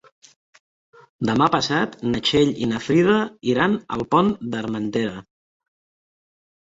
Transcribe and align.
Demà 1.29 1.47
passat 1.55 1.93
na 2.07 2.23
Txell 2.29 2.49
i 2.67 2.71
na 2.71 2.81
Frida 2.87 3.17
iran 3.53 3.79
al 3.97 4.05
Pont 4.17 4.33
d'Armentera. 4.55 5.25